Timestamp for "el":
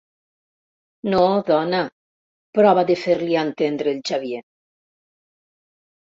3.95-4.01